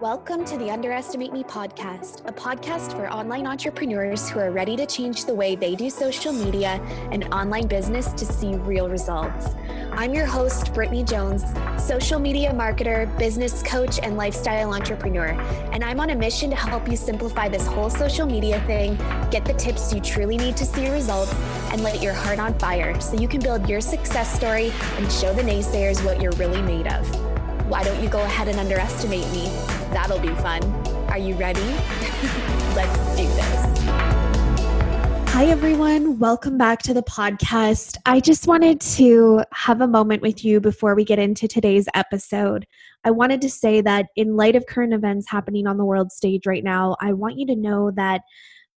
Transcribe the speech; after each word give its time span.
Welcome 0.00 0.44
to 0.46 0.58
the 0.58 0.70
Underestimate 0.70 1.32
Me 1.32 1.44
podcast, 1.44 2.28
a 2.28 2.32
podcast 2.32 2.96
for 2.96 3.08
online 3.08 3.46
entrepreneurs 3.46 4.28
who 4.28 4.40
are 4.40 4.50
ready 4.50 4.76
to 4.76 4.86
change 4.86 5.24
the 5.24 5.32
way 5.32 5.54
they 5.54 5.76
do 5.76 5.88
social 5.88 6.32
media 6.32 6.80
and 7.12 7.32
online 7.32 7.68
business 7.68 8.08
to 8.14 8.26
see 8.26 8.56
real 8.56 8.88
results. 8.88 9.50
I'm 9.92 10.12
your 10.12 10.26
host, 10.26 10.74
Brittany 10.74 11.04
Jones, 11.04 11.44
social 11.78 12.18
media 12.18 12.50
marketer, 12.52 13.06
business 13.18 13.62
coach, 13.62 14.00
and 14.02 14.16
lifestyle 14.16 14.74
entrepreneur. 14.74 15.28
And 15.72 15.84
I'm 15.84 16.00
on 16.00 16.10
a 16.10 16.16
mission 16.16 16.50
to 16.50 16.56
help 16.56 16.88
you 16.88 16.96
simplify 16.96 17.48
this 17.48 17.66
whole 17.66 17.88
social 17.88 18.26
media 18.26 18.60
thing, 18.66 18.96
get 19.30 19.44
the 19.44 19.54
tips 19.54 19.94
you 19.94 20.00
truly 20.00 20.36
need 20.36 20.56
to 20.56 20.66
see 20.66 20.90
results, 20.90 21.32
and 21.70 21.84
light 21.84 22.02
your 22.02 22.14
heart 22.14 22.40
on 22.40 22.58
fire 22.58 23.00
so 23.00 23.16
you 23.16 23.28
can 23.28 23.40
build 23.40 23.68
your 23.68 23.80
success 23.80 24.34
story 24.34 24.72
and 24.96 25.10
show 25.10 25.32
the 25.32 25.42
naysayers 25.42 26.04
what 26.04 26.20
you're 26.20 26.32
really 26.32 26.62
made 26.62 26.88
of. 26.88 27.08
Why 27.68 27.82
don't 27.84 28.02
you 28.02 28.08
go 28.08 28.22
ahead 28.22 28.48
and 28.48 28.58
underestimate 28.58 29.30
me? 29.32 29.73
That'll 29.92 30.20
be 30.20 30.34
fun. 30.36 30.62
Are 31.08 31.18
you 31.18 31.34
ready? 31.34 31.60
Let's 32.74 33.16
do 33.16 33.26
this. 33.26 33.64
Hi, 35.34 35.46
everyone. 35.46 36.20
Welcome 36.20 36.56
back 36.56 36.80
to 36.82 36.94
the 36.94 37.02
podcast. 37.02 37.96
I 38.06 38.20
just 38.20 38.46
wanted 38.46 38.80
to 38.80 39.42
have 39.52 39.80
a 39.80 39.88
moment 39.88 40.22
with 40.22 40.44
you 40.44 40.60
before 40.60 40.94
we 40.94 41.04
get 41.04 41.18
into 41.18 41.48
today's 41.48 41.88
episode. 41.94 42.66
I 43.02 43.10
wanted 43.10 43.40
to 43.40 43.50
say 43.50 43.80
that, 43.80 44.06
in 44.14 44.36
light 44.36 44.54
of 44.54 44.66
current 44.66 44.94
events 44.94 45.28
happening 45.28 45.66
on 45.66 45.76
the 45.76 45.84
world 45.84 46.12
stage 46.12 46.46
right 46.46 46.62
now, 46.62 46.96
I 47.00 47.12
want 47.14 47.36
you 47.36 47.46
to 47.46 47.56
know 47.56 47.90
that 47.96 48.20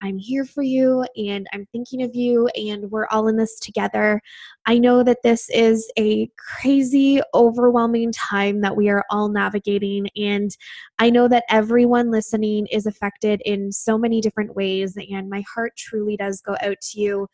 I'm 0.02 0.18
here 0.18 0.46
for 0.46 0.62
you 0.62 1.06
and 1.18 1.48
I'm 1.54 1.66
thinking 1.72 2.04
of 2.04 2.16
you 2.16 2.48
and 2.50 2.90
we're 2.92 3.08
all 3.08 3.28
in 3.28 3.38
this 3.38 3.60
together. 3.60 4.22
I 4.66 4.78
know 4.78 5.04
that 5.04 5.24
this 5.24 5.50
is 5.50 5.92
a 5.98 6.30
crazy, 6.38 7.22
overwhelming 7.34 8.12
time 8.12 8.62
that 8.62 8.76
we 8.76 8.90
are 8.90 9.04
all 9.10 9.30
navigating. 9.30 10.08
And 10.16 10.56
I 11.00 11.10
know 11.10 11.28
that 11.30 11.46
everyone 11.50 12.12
listening 12.12 12.68
is 12.68 12.86
affected 12.86 13.42
in 13.46 13.72
so 13.72 13.98
many 13.98 14.22
different 14.22 14.56
ways. 14.56 14.98
And 15.10 15.30
my 15.30 15.44
heart 15.54 15.74
truly 15.78 16.18
does 16.18 16.42
go 16.42 16.56
out 16.62 16.82
to 16.82 17.00
you. 17.00 17.28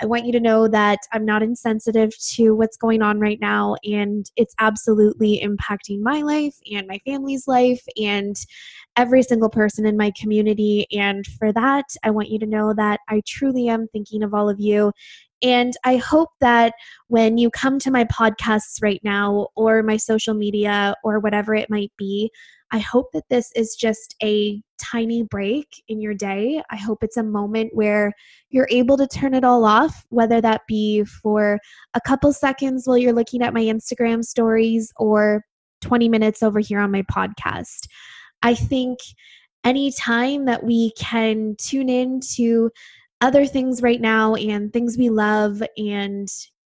I 0.00 0.06
want 0.06 0.26
you 0.26 0.32
to 0.32 0.40
know 0.40 0.68
that 0.68 0.98
I'm 1.12 1.24
not 1.24 1.42
insensitive 1.42 2.12
to 2.34 2.50
what's 2.54 2.76
going 2.76 3.00
on 3.00 3.18
right 3.18 3.40
now, 3.40 3.76
and 3.82 4.30
it's 4.36 4.54
absolutely 4.58 5.42
impacting 5.42 6.00
my 6.00 6.20
life 6.20 6.54
and 6.70 6.86
my 6.86 7.00
family's 7.06 7.48
life 7.48 7.82
and 7.96 8.36
every 8.96 9.22
single 9.22 9.48
person 9.48 9.86
in 9.86 9.96
my 9.96 10.12
community. 10.18 10.86
And 10.92 11.26
for 11.26 11.52
that, 11.52 11.86
I 12.02 12.10
want 12.10 12.28
you 12.28 12.38
to 12.40 12.46
know 12.46 12.74
that 12.74 13.00
I 13.08 13.22
truly 13.26 13.68
am 13.68 13.88
thinking 13.88 14.22
of 14.22 14.34
all 14.34 14.50
of 14.50 14.60
you. 14.60 14.92
And 15.42 15.74
I 15.84 15.96
hope 15.96 16.30
that 16.40 16.74
when 17.08 17.36
you 17.38 17.50
come 17.50 17.78
to 17.80 17.90
my 17.90 18.04
podcasts 18.04 18.82
right 18.82 19.00
now, 19.04 19.48
or 19.54 19.82
my 19.82 19.96
social 19.96 20.34
media, 20.34 20.94
or 21.04 21.20
whatever 21.20 21.54
it 21.54 21.70
might 21.70 21.92
be, 21.96 22.30
I 22.72 22.78
hope 22.78 23.12
that 23.12 23.28
this 23.30 23.52
is 23.54 23.76
just 23.76 24.16
a 24.22 24.60
tiny 24.78 25.22
break 25.22 25.68
in 25.88 26.00
your 26.00 26.14
day. 26.14 26.62
I 26.70 26.76
hope 26.76 27.02
it's 27.02 27.16
a 27.16 27.22
moment 27.22 27.70
where 27.74 28.12
you're 28.50 28.68
able 28.70 28.96
to 28.96 29.06
turn 29.06 29.34
it 29.34 29.44
all 29.44 29.64
off, 29.64 30.04
whether 30.08 30.40
that 30.40 30.62
be 30.66 31.04
for 31.04 31.58
a 31.94 32.00
couple 32.00 32.32
seconds 32.32 32.86
while 32.86 32.98
you're 32.98 33.12
looking 33.12 33.42
at 33.42 33.54
my 33.54 33.62
Instagram 33.62 34.24
stories 34.24 34.92
or 34.96 35.44
20 35.82 36.08
minutes 36.08 36.42
over 36.42 36.58
here 36.58 36.80
on 36.80 36.90
my 36.90 37.02
podcast. 37.02 37.86
I 38.42 38.54
think 38.54 38.98
any 39.64 39.92
time 39.92 40.44
that 40.46 40.64
we 40.64 40.92
can 40.98 41.56
tune 41.58 41.88
in 41.88 42.20
to 42.34 42.70
other 43.20 43.46
things 43.46 43.82
right 43.82 44.00
now 44.00 44.34
and 44.34 44.72
things 44.72 44.98
we 44.98 45.08
love 45.08 45.62
and, 45.76 46.28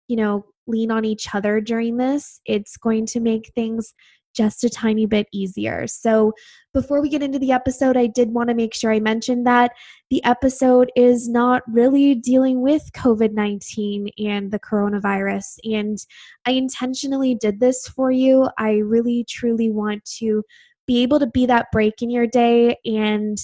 you 0.08 0.16
know, 0.16 0.46
lean 0.68 0.92
on 0.92 1.06
each 1.06 1.34
other 1.34 1.60
during 1.62 1.98
this, 1.98 2.40
it's 2.46 2.78
going 2.78 3.06
to 3.06 3.20
make 3.20 3.52
things 3.54 3.94
just 4.34 4.64
a 4.64 4.70
tiny 4.70 5.06
bit 5.06 5.28
easier. 5.32 5.88
So, 5.88 6.34
before 6.74 7.02
we 7.02 7.10
get 7.10 7.22
into 7.22 7.40
the 7.40 7.52
episode, 7.52 7.98
I 7.98 8.08
did 8.08 8.32
want 8.32 8.50
to 8.50 8.56
make 8.56 8.74
sure 8.74 8.94
I 8.94 9.00
mentioned 9.00 9.46
that 9.46 9.72
the 10.10 10.24
episode 10.24 10.90
is 10.96 11.28
not 11.28 11.64
really 11.68 12.16
dealing 12.16 12.62
with 12.62 12.92
COVID 12.94 13.34
19 13.34 14.10
and 14.20 14.52
the 14.52 14.60
coronavirus. 14.60 15.58
And 15.66 15.98
I 16.46 16.52
intentionally 16.52 17.36
did 17.36 17.60
this 17.60 17.88
for 17.88 18.12
you. 18.12 18.50
I 18.58 18.76
really, 18.78 19.26
truly 19.28 19.70
want 19.70 20.06
to 20.20 20.44
be 20.88 21.04
able 21.04 21.20
to 21.20 21.28
be 21.28 21.46
that 21.46 21.68
break 21.72 22.02
in 22.02 22.10
your 22.10 22.28
day 22.28 22.76
and 22.86 23.38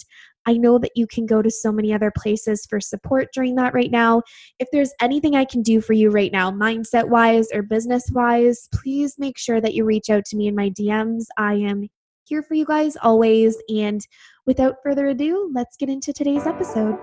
I 0.48 0.54
know 0.54 0.80
that 0.80 0.92
you 0.96 1.06
can 1.06 1.26
go 1.26 1.42
to 1.42 1.52
so 1.52 1.74
many 1.74 1.94
other 1.94 2.12
places 2.16 2.66
for 2.66 2.80
support 2.80 3.28
during 3.34 3.56
that 3.56 3.74
right 3.74 3.92
now. 3.92 4.22
If 4.60 4.70
there's 4.72 4.94
anything 5.02 5.36
I 5.36 5.44
can 5.44 5.62
do 5.62 5.82
for 5.82 5.92
you 5.92 6.10
right 6.10 6.32
now, 6.32 6.50
mindset 6.52 7.10
wise 7.10 7.50
or 7.54 7.62
business 7.62 8.10
wise, 8.14 8.70
please 8.74 9.16
make 9.20 9.38
sure 9.38 9.60
that 9.60 9.74
you 9.74 9.84
reach 9.84 10.10
out 10.10 10.24
to 10.26 10.38
me 10.38 10.48
in 10.48 10.56
my 10.56 10.70
DMs. 10.70 11.26
I 11.38 11.56
am 11.56 11.90
here 12.24 12.42
for 12.42 12.54
you 12.54 12.66
guys 12.66 12.96
always. 13.04 13.58
And 13.70 14.00
without 14.46 14.76
further 14.82 15.08
ado, 15.08 15.52
let's 15.54 15.76
get 15.76 15.90
into 15.90 16.14
today's 16.14 16.48
episode. 16.48 16.98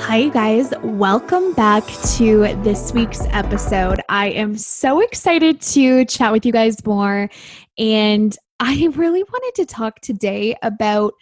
Hi, 0.00 0.16
you 0.18 0.30
guys. 0.30 0.72
Welcome 0.82 1.52
back 1.54 1.84
to 2.16 2.40
this 2.62 2.92
week's 2.92 3.22
episode. 3.30 4.00
I 4.08 4.30
am 4.30 4.56
so 4.56 5.00
excited 5.00 5.60
to 5.62 6.04
chat 6.04 6.32
with 6.32 6.44
you 6.44 6.52
guys 6.52 6.84
more. 6.84 7.30
And 7.78 8.36
I 8.60 8.88
really 8.94 9.22
wanted 9.22 9.52
to 9.56 9.66
talk 9.66 10.00
today 10.00 10.56
about 10.62 11.14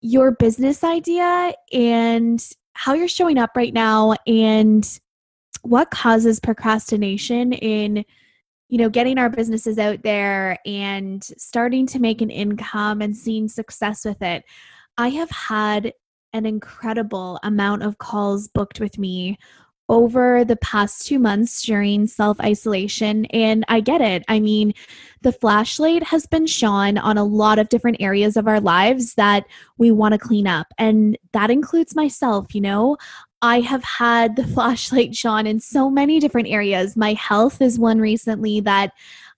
your 0.00 0.32
business 0.32 0.82
idea 0.84 1.54
and 1.72 2.44
how 2.74 2.94
you're 2.94 3.08
showing 3.08 3.38
up 3.38 3.50
right 3.56 3.72
now 3.72 4.14
and 4.26 4.98
what 5.62 5.90
causes 5.90 6.40
procrastination 6.40 7.52
in 7.52 8.04
you 8.68 8.78
know 8.78 8.88
getting 8.88 9.18
our 9.18 9.30
businesses 9.30 9.78
out 9.78 10.02
there 10.02 10.58
and 10.66 11.22
starting 11.36 11.86
to 11.86 12.00
make 12.00 12.20
an 12.20 12.30
income 12.30 13.02
and 13.02 13.16
seeing 13.16 13.48
success 13.48 14.04
with 14.04 14.22
it. 14.22 14.44
I 14.98 15.08
have 15.08 15.30
had 15.30 15.92
an 16.32 16.46
incredible 16.46 17.38
amount 17.42 17.82
of 17.82 17.98
calls 17.98 18.48
booked 18.48 18.80
with 18.80 18.98
me 18.98 19.38
over 19.92 20.42
the 20.42 20.56
past 20.56 21.06
two 21.06 21.18
months 21.18 21.62
during 21.62 22.06
self 22.06 22.40
isolation. 22.40 23.26
And 23.26 23.62
I 23.68 23.80
get 23.80 24.00
it. 24.00 24.24
I 24.26 24.40
mean, 24.40 24.72
the 25.20 25.32
flashlight 25.32 26.02
has 26.02 26.26
been 26.26 26.46
shone 26.46 26.96
on 26.96 27.18
a 27.18 27.24
lot 27.24 27.58
of 27.58 27.68
different 27.68 27.98
areas 28.00 28.38
of 28.38 28.48
our 28.48 28.58
lives 28.58 29.14
that 29.14 29.44
we 29.76 29.92
want 29.92 30.12
to 30.12 30.18
clean 30.18 30.46
up. 30.46 30.68
And 30.78 31.18
that 31.32 31.50
includes 31.50 31.94
myself, 31.94 32.54
you 32.54 32.62
know. 32.62 32.96
I 33.42 33.60
have 33.60 33.84
had 33.84 34.36
the 34.36 34.46
flashlight 34.54 35.14
shone 35.14 35.46
in 35.46 35.60
so 35.60 35.90
many 35.90 36.18
different 36.18 36.48
areas. 36.48 36.96
My 36.96 37.12
health 37.12 37.60
is 37.60 37.78
one 37.78 38.00
recently 38.00 38.60
that 38.60 38.92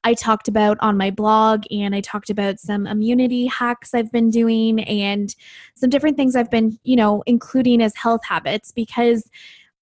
I 0.06 0.14
talked 0.14 0.48
about 0.48 0.76
on 0.81 0.98
my 0.98 1.10
blog, 1.10 1.64
and 1.70 1.94
I 1.94 2.03
talked 2.03 2.28
about 2.28 2.60
some 2.60 2.87
immunity 2.87 3.47
hacks 3.47 3.94
I've 3.94 4.12
been 4.12 4.28
doing 4.31 4.81
and 4.81 5.34
some 5.75 5.88
different 5.88 6.19
things 6.19 6.37
I've 6.37 6.50
been, 6.50 6.78
you 6.84 6.94
know, 6.94 7.22
including 7.26 7.82
as 7.82 7.97
health 7.97 8.20
habits 8.22 8.70
because 8.70 9.28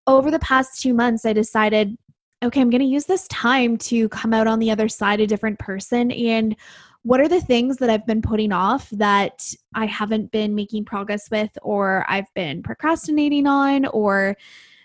over 0.06 0.30
the 0.30 0.38
past 0.38 0.80
two 0.82 0.94
months, 0.94 1.24
I 1.24 1.32
decided, 1.32 1.96
okay, 2.42 2.60
I'm 2.60 2.70
going 2.70 2.80
to 2.80 2.86
use 2.86 3.04
this 3.04 3.28
time 3.28 3.76
to 3.78 4.08
come 4.08 4.34
out 4.34 4.46
on 4.46 4.58
the 4.58 4.70
other 4.70 4.88
side 4.88 5.20
a 5.20 5.26
different 5.26 5.58
person. 5.58 6.10
And 6.10 6.56
what 7.02 7.20
are 7.20 7.28
the 7.28 7.40
things 7.40 7.78
that 7.78 7.90
I've 7.90 8.06
been 8.06 8.22
putting 8.22 8.52
off 8.52 8.88
that 8.90 9.52
I 9.74 9.86
haven't 9.86 10.30
been 10.30 10.54
making 10.54 10.84
progress 10.84 11.30
with, 11.30 11.50
or 11.62 12.04
I've 12.08 12.32
been 12.34 12.62
procrastinating 12.62 13.46
on, 13.46 13.86
or 13.86 14.36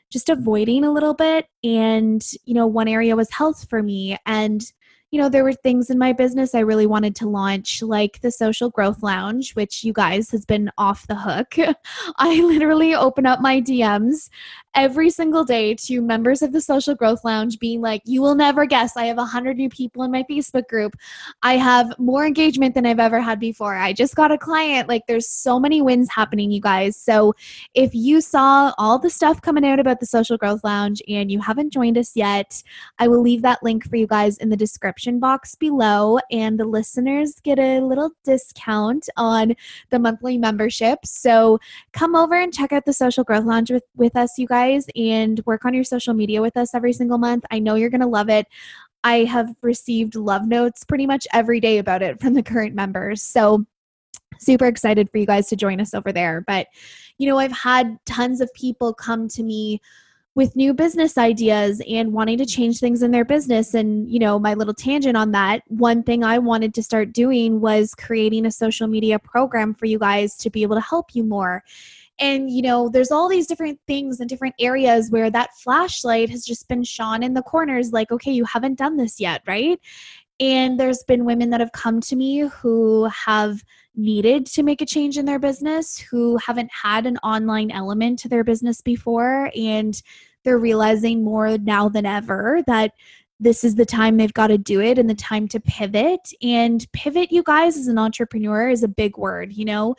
just 0.09 0.29
avoiding 0.29 0.83
a 0.83 0.91
little 0.91 1.13
bit? 1.13 1.47
And, 1.63 2.25
you 2.45 2.53
know, 2.53 2.67
one 2.67 2.87
area 2.87 3.15
was 3.15 3.31
health 3.31 3.67
for 3.69 3.83
me. 3.83 4.17
And 4.25 4.63
you 5.11 5.21
know, 5.21 5.29
there 5.29 5.45
were 5.45 5.53
things 5.53 5.89
in 5.89 5.97
my 5.97 6.11
business 6.11 6.53
I 6.53 6.59
really 6.59 6.85
wanted 6.85 7.15
to 7.17 7.29
launch, 7.29 7.81
like 7.81 8.19
the 8.19 8.31
Social 8.31 8.69
Growth 8.69 9.01
Lounge, 9.01 9.55
which 9.55 9.81
you 9.81 9.93
guys 9.93 10.29
has 10.31 10.45
been 10.45 10.69
off 10.77 11.07
the 11.07 11.15
hook. 11.15 11.55
I 12.17 12.41
literally 12.41 12.93
open 12.93 13.25
up 13.25 13.39
my 13.39 13.61
DMs 13.61 14.29
every 14.75 15.09
single 15.09 15.45
day 15.45 15.73
to 15.75 16.01
members 16.01 16.41
of 16.41 16.51
the 16.51 16.59
Social 16.59 16.93
Growth 16.93 17.23
Lounge 17.23 17.57
being 17.57 17.79
like, 17.79 18.01
You 18.03 18.21
will 18.21 18.35
never 18.35 18.65
guess, 18.65 18.97
I 18.97 19.05
have 19.05 19.15
100 19.15 19.55
new 19.55 19.69
people 19.69 20.03
in 20.03 20.11
my 20.11 20.23
Facebook 20.29 20.67
group. 20.67 20.97
I 21.41 21.55
have 21.55 21.97
more 21.97 22.25
engagement 22.25 22.75
than 22.75 22.85
I've 22.85 22.99
ever 22.99 23.21
had 23.21 23.39
before. 23.39 23.77
I 23.77 23.93
just 23.93 24.15
got 24.15 24.33
a 24.33 24.37
client. 24.37 24.89
Like, 24.89 25.03
there's 25.07 25.29
so 25.29 25.57
many 25.57 25.81
wins 25.81 26.09
happening, 26.11 26.51
you 26.51 26.59
guys. 26.59 26.97
So, 26.97 27.33
if 27.73 27.95
you 27.95 28.19
saw 28.19 28.73
all 28.77 28.99
the 28.99 29.09
stuff 29.09 29.41
coming 29.41 29.65
out 29.65 29.79
about 29.79 30.01
the 30.01 30.05
Social 30.05 30.35
Growth 30.37 30.65
Lounge 30.65 31.01
and 31.07 31.31
you 31.31 31.39
haven't 31.39 31.71
joined 31.71 31.97
us 31.97 32.13
yet, 32.13 32.61
I 32.99 33.07
will 33.07 33.21
leave 33.21 33.41
that 33.43 33.63
link 33.63 33.89
for 33.89 33.95
you 33.95 34.05
guys 34.05 34.37
in 34.39 34.49
the 34.49 34.57
description 34.57 34.96
description 34.97 35.19
box 35.19 35.53
below, 35.53 36.17
and 36.31 36.59
the 36.59 36.65
listeners 36.65 37.35
get 37.43 37.59
a 37.59 37.79
little 37.79 38.09
discount 38.23 39.07
on 39.15 39.53
the 39.91 39.99
monthly 39.99 40.39
membership. 40.39 40.99
So 41.05 41.59
come 41.93 42.15
over 42.15 42.33
and 42.33 42.51
check 42.51 42.73
out 42.73 42.83
the 42.83 42.93
Social 42.93 43.23
Growth 43.23 43.45
Lounge 43.45 43.69
with, 43.69 43.83
with 43.95 44.15
us, 44.15 44.39
you 44.39 44.47
guys, 44.47 44.87
and 44.95 45.39
work 45.45 45.65
on 45.65 45.75
your 45.75 45.83
social 45.83 46.15
media 46.15 46.41
with 46.41 46.57
us 46.57 46.73
every 46.73 46.93
single 46.93 47.19
month. 47.19 47.45
I 47.51 47.59
know 47.59 47.75
you're 47.75 47.91
going 47.91 48.01
to 48.01 48.07
love 48.07 48.29
it. 48.29 48.47
I 49.03 49.25
have 49.25 49.53
received 49.61 50.15
love 50.15 50.47
notes 50.47 50.83
pretty 50.83 51.05
much 51.05 51.27
every 51.31 51.59
day 51.59 51.77
about 51.77 52.01
it 52.01 52.19
from 52.19 52.33
the 52.33 52.41
current 52.43 52.73
members. 52.73 53.21
So, 53.21 53.65
super 54.39 54.65
excited 54.65 55.09
for 55.11 55.19
you 55.19 55.25
guys 55.25 55.47
to 55.47 55.55
join 55.55 55.79
us 55.79 55.93
over 55.93 56.11
there. 56.11 56.43
But, 56.45 56.67
you 57.19 57.27
know, 57.27 57.37
I've 57.37 57.51
had 57.51 57.97
tons 58.05 58.41
of 58.41 58.51
people 58.53 58.93
come 58.93 59.27
to 59.29 59.43
me 59.43 59.79
with 60.37 60.55
new 60.55 60.71
business 60.71 61.17
ideas 61.17 61.81
and 61.89 62.13
wanting 62.13 62.37
to 62.37 62.45
change 62.45 62.79
things 62.79 63.01
in 63.01 63.09
their 63.09 63.25
business. 63.25 63.73
And 63.73 64.07
you 64.07 64.19
know 64.19 64.37
my 64.37 64.53
little 64.53 64.73
tangent 64.73 65.17
on 65.17 65.31
that 65.31 65.63
one 65.67 66.03
thing 66.03 66.23
i 66.23 66.37
wanted 66.37 66.75
to 66.75 66.83
start 66.83 67.11
doing 67.11 67.59
was 67.59 67.95
creating 67.95 68.45
a 68.45 68.51
social 68.51 68.87
media 68.87 69.17
program 69.17 69.73
for 69.73 69.87
you 69.87 69.97
guys 69.97 70.35
to 70.37 70.51
be 70.51 70.61
able 70.61 70.75
to 70.75 70.81
help 70.81 71.15
you 71.15 71.23
more. 71.23 71.63
And 72.19 72.51
you 72.51 72.61
know 72.61 72.87
there's 72.87 73.11
all 73.11 73.27
these 73.27 73.47
different 73.47 73.79
things 73.87 74.19
and 74.19 74.29
different 74.29 74.53
areas 74.59 75.09
where 75.09 75.31
that 75.31 75.55
flashlight 75.55 76.29
has 76.29 76.45
just 76.45 76.67
been 76.67 76.83
shone 76.83 77.23
in 77.23 77.33
the 77.33 77.41
corners 77.41 77.91
like 77.91 78.11
okay 78.11 78.31
you 78.31 78.45
haven't 78.45 78.77
done 78.77 78.97
this 78.97 79.19
yet 79.19 79.41
right 79.47 79.79
and 80.39 80.79
there's 80.79 81.03
been 81.03 81.25
women 81.25 81.49
that 81.49 81.59
have 81.59 81.71
come 81.71 81.99
to 82.01 82.15
me 82.15 82.39
who 82.39 83.05
have 83.05 83.63
needed 83.95 84.45
to 84.45 84.63
make 84.63 84.81
a 84.81 84.85
change 84.85 85.17
in 85.17 85.25
their 85.25 85.39
business, 85.39 85.97
who 85.97 86.37
haven't 86.37 86.69
had 86.71 87.05
an 87.05 87.17
online 87.17 87.71
element 87.71 88.19
to 88.19 88.29
their 88.29 88.43
business 88.43 88.81
before. 88.81 89.51
And 89.55 89.99
they're 90.43 90.59
realizing 90.59 91.23
more 91.23 91.57
now 91.57 91.89
than 91.89 92.05
ever 92.05 92.61
that 92.67 92.91
this 93.39 93.63
is 93.63 93.75
the 93.75 93.85
time 93.85 94.17
they've 94.17 94.33
got 94.33 94.47
to 94.47 94.57
do 94.57 94.81
it 94.81 94.97
and 94.97 95.09
the 95.09 95.15
time 95.15 95.47
to 95.47 95.59
pivot. 95.59 96.31
And 96.41 96.85
pivot, 96.91 97.31
you 97.31 97.43
guys, 97.43 97.77
as 97.77 97.87
an 97.87 97.97
entrepreneur, 97.97 98.69
is 98.69 98.83
a 98.83 98.87
big 98.87 99.17
word. 99.17 99.53
You 99.53 99.65
know, 99.65 99.95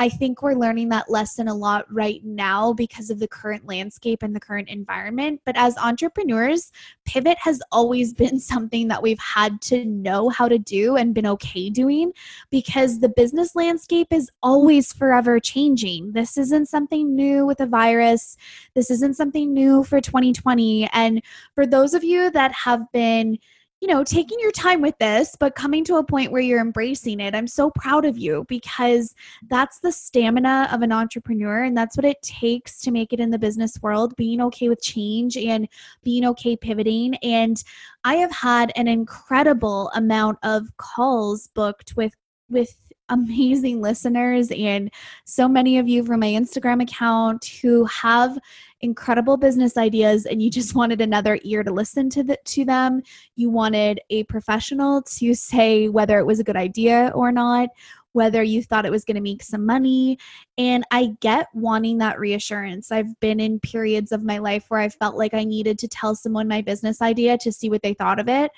I 0.00 0.08
think 0.08 0.42
we're 0.42 0.54
learning 0.54 0.90
that 0.90 1.10
lesson 1.10 1.48
a 1.48 1.54
lot 1.54 1.92
right 1.92 2.24
now 2.24 2.72
because 2.72 3.10
of 3.10 3.18
the 3.18 3.26
current 3.26 3.66
landscape 3.66 4.22
and 4.22 4.34
the 4.34 4.38
current 4.38 4.68
environment. 4.68 5.40
But 5.44 5.56
as 5.56 5.76
entrepreneurs, 5.76 6.70
pivot 7.04 7.36
has 7.40 7.60
always 7.72 8.14
been 8.18 8.38
something 8.38 8.86
that 8.88 9.02
we've 9.02 9.18
had 9.18 9.60
to 9.62 9.84
know 9.84 10.28
how 10.28 10.48
to 10.48 10.56
do 10.56 10.96
and 10.96 11.14
been 11.14 11.26
okay 11.26 11.68
doing 11.68 12.12
because 12.48 13.00
the 13.00 13.08
business 13.08 13.56
landscape 13.56 14.12
is 14.12 14.30
always 14.40 14.92
forever 14.92 15.40
changing. 15.40 16.12
This 16.12 16.38
isn't 16.38 16.66
something 16.66 17.16
new 17.16 17.44
with 17.44 17.58
a 17.58 17.66
virus, 17.66 18.36
this 18.74 18.92
isn't 18.92 19.16
something 19.16 19.52
new 19.52 19.82
for 19.82 20.00
2020. 20.00 20.88
And 20.92 21.22
for 21.56 21.66
those 21.66 21.92
of 21.92 22.04
you 22.04 22.30
that 22.30 22.52
have 22.52 22.90
been 22.92 23.38
you 23.80 23.86
know, 23.86 24.02
taking 24.02 24.38
your 24.40 24.50
time 24.50 24.80
with 24.80 24.98
this, 24.98 25.36
but 25.38 25.54
coming 25.54 25.84
to 25.84 25.96
a 25.96 26.04
point 26.04 26.32
where 26.32 26.42
you're 26.42 26.60
embracing 26.60 27.20
it. 27.20 27.34
I'm 27.34 27.46
so 27.46 27.70
proud 27.70 28.04
of 28.04 28.18
you 28.18 28.44
because 28.48 29.14
that's 29.48 29.78
the 29.78 29.92
stamina 29.92 30.68
of 30.72 30.82
an 30.82 30.90
entrepreneur. 30.90 31.62
And 31.62 31.76
that's 31.76 31.96
what 31.96 32.04
it 32.04 32.20
takes 32.22 32.80
to 32.80 32.90
make 32.90 33.12
it 33.12 33.20
in 33.20 33.30
the 33.30 33.38
business 33.38 33.80
world 33.80 34.16
being 34.16 34.40
okay 34.42 34.68
with 34.68 34.82
change 34.82 35.36
and 35.36 35.68
being 36.02 36.24
okay 36.26 36.56
pivoting. 36.56 37.14
And 37.16 37.62
I 38.04 38.16
have 38.16 38.32
had 38.32 38.72
an 38.74 38.88
incredible 38.88 39.90
amount 39.94 40.38
of 40.42 40.76
calls 40.76 41.48
booked 41.54 41.96
with, 41.96 42.14
with, 42.50 42.76
amazing 43.10 43.80
listeners 43.80 44.50
and 44.50 44.90
so 45.24 45.48
many 45.48 45.78
of 45.78 45.88
you 45.88 46.04
from 46.04 46.20
my 46.20 46.26
Instagram 46.26 46.82
account 46.82 47.44
who 47.62 47.84
have 47.86 48.38
incredible 48.80 49.36
business 49.36 49.76
ideas 49.76 50.26
and 50.26 50.40
you 50.40 50.50
just 50.50 50.74
wanted 50.74 51.00
another 51.00 51.38
ear 51.42 51.62
to 51.62 51.72
listen 51.72 52.08
to 52.10 52.22
the, 52.22 52.38
to 52.44 52.64
them. 52.64 53.02
You 53.36 53.50
wanted 53.50 54.00
a 54.10 54.24
professional 54.24 55.02
to 55.02 55.34
say 55.34 55.88
whether 55.88 56.18
it 56.18 56.26
was 56.26 56.40
a 56.40 56.44
good 56.44 56.56
idea 56.56 57.12
or 57.14 57.32
not 57.32 57.70
whether 58.12 58.42
you 58.42 58.62
thought 58.62 58.86
it 58.86 58.90
was 58.90 59.04
going 59.04 59.14
to 59.14 59.20
make 59.20 59.42
some 59.42 59.64
money. 59.64 60.18
And 60.56 60.84
i 60.90 61.10
get 61.20 61.46
wanting 61.54 61.98
that 61.98 62.18
reassurance. 62.18 62.90
I've 62.90 63.18
been 63.20 63.38
in 63.38 63.60
periods 63.60 64.12
of 64.12 64.24
my 64.24 64.38
life 64.38 64.64
where 64.68 64.80
i 64.80 64.88
felt 64.88 65.16
like 65.16 65.34
i 65.34 65.44
needed 65.44 65.78
to 65.80 65.88
tell 65.88 66.14
someone 66.14 66.48
my 66.48 66.62
business 66.62 67.02
idea 67.02 67.38
to 67.38 67.52
see 67.52 67.70
what 67.70 67.82
they 67.82 67.94
thought 67.94 68.18
of 68.18 68.28
it. 68.28 68.50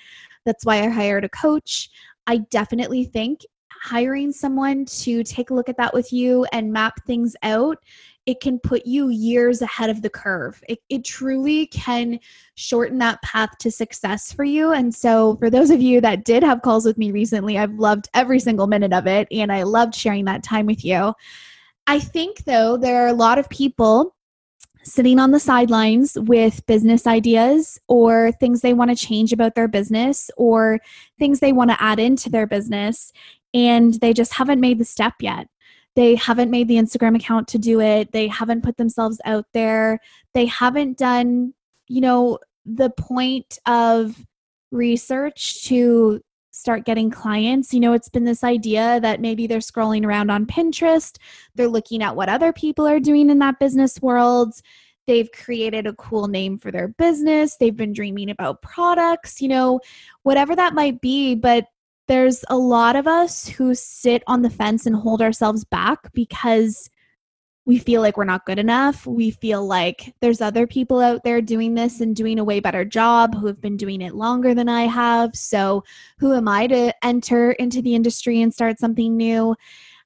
That's 0.45 0.65
why 0.65 0.83
i 0.83 0.87
hired 0.87 1.25
a 1.25 1.29
coach. 1.29 1.89
I 2.27 2.37
definitely 2.49 3.05
think 3.05 3.41
hiring 3.83 4.31
someone 4.31 4.85
to 4.85 5.23
take 5.23 5.49
a 5.49 5.53
look 5.53 5.67
at 5.67 5.77
that 5.77 5.93
with 5.93 6.13
you 6.13 6.45
and 6.53 6.71
map 6.71 7.03
things 7.05 7.35
out 7.41 7.77
it 8.25 8.39
can 8.39 8.59
put 8.59 8.85
you 8.85 9.09
years 9.09 9.61
ahead 9.61 9.89
of 9.89 10.01
the 10.01 10.09
curve. 10.09 10.63
It, 10.69 10.79
it 10.89 11.03
truly 11.03 11.67
can 11.67 12.19
shorten 12.55 12.97
that 12.99 13.21
path 13.21 13.57
to 13.59 13.71
success 13.71 14.31
for 14.31 14.43
you. 14.43 14.71
And 14.73 14.93
so, 14.93 15.37
for 15.37 15.49
those 15.49 15.69
of 15.69 15.81
you 15.81 16.01
that 16.01 16.25
did 16.25 16.43
have 16.43 16.61
calls 16.61 16.85
with 16.85 16.97
me 16.97 17.11
recently, 17.11 17.57
I've 17.57 17.73
loved 17.73 18.09
every 18.13 18.39
single 18.39 18.67
minute 18.67 18.93
of 18.93 19.07
it 19.07 19.27
and 19.31 19.51
I 19.51 19.63
loved 19.63 19.95
sharing 19.95 20.25
that 20.25 20.43
time 20.43 20.65
with 20.65 20.85
you. 20.85 21.13
I 21.87 21.99
think, 21.99 22.45
though, 22.45 22.77
there 22.77 23.03
are 23.03 23.07
a 23.07 23.13
lot 23.13 23.39
of 23.39 23.49
people 23.49 24.15
sitting 24.83 25.19
on 25.19 25.31
the 25.31 25.39
sidelines 25.39 26.17
with 26.21 26.65
business 26.65 27.05
ideas 27.05 27.79
or 27.87 28.31
things 28.33 28.61
they 28.61 28.73
want 28.73 28.89
to 28.89 28.95
change 28.95 29.31
about 29.31 29.55
their 29.55 29.67
business 29.67 30.31
or 30.37 30.79
things 31.19 31.39
they 31.39 31.53
want 31.53 31.69
to 31.69 31.81
add 31.81 31.99
into 31.99 32.29
their 32.29 32.47
business 32.47 33.11
and 33.53 33.95
they 33.95 34.13
just 34.13 34.33
haven't 34.33 34.59
made 34.59 34.79
the 34.79 34.85
step 34.85 35.13
yet 35.19 35.47
they 35.95 36.15
haven't 36.15 36.51
made 36.51 36.67
the 36.67 36.75
Instagram 36.75 37.15
account 37.15 37.47
to 37.49 37.57
do 37.57 37.81
it. 37.81 38.11
They 38.11 38.27
haven't 38.27 38.63
put 38.63 38.77
themselves 38.77 39.19
out 39.25 39.45
there. 39.53 39.99
They 40.33 40.45
haven't 40.45 40.97
done, 40.97 41.53
you 41.87 42.01
know, 42.01 42.39
the 42.65 42.89
point 42.91 43.59
of 43.65 44.15
research 44.71 45.65
to 45.65 46.21
start 46.51 46.85
getting 46.85 47.09
clients. 47.09 47.73
You 47.73 47.79
know, 47.79 47.93
it's 47.93 48.09
been 48.09 48.23
this 48.23 48.43
idea 48.43 48.99
that 49.01 49.19
maybe 49.19 49.47
they're 49.47 49.59
scrolling 49.59 50.05
around 50.05 50.29
on 50.29 50.45
Pinterest, 50.45 51.17
they're 51.55 51.67
looking 51.67 52.03
at 52.03 52.15
what 52.15 52.29
other 52.29 52.53
people 52.53 52.87
are 52.87 52.99
doing 52.99 53.29
in 53.29 53.39
that 53.39 53.59
business 53.59 54.01
world. 54.01 54.53
They've 55.07 55.31
created 55.31 55.87
a 55.87 55.93
cool 55.93 56.27
name 56.27 56.57
for 56.57 56.71
their 56.71 56.89
business. 56.89 57.57
They've 57.57 57.75
been 57.75 57.91
dreaming 57.91 58.29
about 58.29 58.61
products, 58.61 59.41
you 59.41 59.47
know, 59.47 59.79
whatever 60.23 60.55
that 60.55 60.75
might 60.75 61.01
be. 61.01 61.35
But 61.35 61.65
there's 62.11 62.43
a 62.49 62.57
lot 62.57 62.97
of 62.97 63.07
us 63.07 63.47
who 63.47 63.73
sit 63.73 64.21
on 64.27 64.41
the 64.41 64.49
fence 64.49 64.85
and 64.85 64.93
hold 64.93 65.21
ourselves 65.21 65.63
back 65.63 66.11
because 66.11 66.89
we 67.65 67.79
feel 67.79 68.01
like 68.01 68.17
we're 68.17 68.25
not 68.25 68.45
good 68.45 68.59
enough. 68.59 69.07
We 69.07 69.31
feel 69.31 69.65
like 69.65 70.13
there's 70.19 70.41
other 70.41 70.67
people 70.67 70.99
out 70.99 71.23
there 71.23 71.39
doing 71.39 71.73
this 71.73 72.01
and 72.01 72.13
doing 72.13 72.37
a 72.37 72.43
way 72.43 72.59
better 72.59 72.83
job 72.83 73.33
who 73.33 73.47
have 73.47 73.61
been 73.61 73.77
doing 73.77 74.01
it 74.01 74.13
longer 74.13 74.53
than 74.53 74.67
I 74.67 74.87
have. 74.87 75.37
So, 75.37 75.85
who 76.17 76.33
am 76.33 76.49
I 76.49 76.67
to 76.67 76.93
enter 77.01 77.53
into 77.53 77.81
the 77.81 77.95
industry 77.95 78.41
and 78.41 78.53
start 78.53 78.77
something 78.77 79.15
new? 79.15 79.55